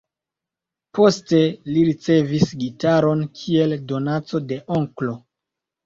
Poste 0.99 1.41
li 1.75 1.85
ricevis 1.91 2.47
gitaron 2.65 3.25
kiel 3.43 3.79
donaco 3.95 4.47
de 4.51 4.63
onklo. 4.83 5.19